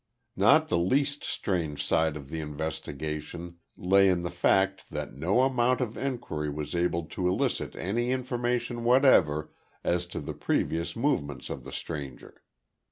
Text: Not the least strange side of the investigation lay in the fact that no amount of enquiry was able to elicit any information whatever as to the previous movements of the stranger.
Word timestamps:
Not 0.35 0.67
the 0.69 0.79
least 0.79 1.23
strange 1.23 1.85
side 1.85 2.17
of 2.17 2.29
the 2.29 2.39
investigation 2.39 3.57
lay 3.77 4.09
in 4.09 4.23
the 4.23 4.31
fact 4.31 4.89
that 4.89 5.13
no 5.13 5.41
amount 5.41 5.79
of 5.79 5.95
enquiry 5.95 6.49
was 6.49 6.73
able 6.73 7.05
to 7.05 7.27
elicit 7.29 7.75
any 7.75 8.09
information 8.09 8.83
whatever 8.83 9.51
as 9.83 10.07
to 10.07 10.19
the 10.19 10.33
previous 10.33 10.95
movements 10.95 11.51
of 11.51 11.65
the 11.65 11.71
stranger. 11.71 12.41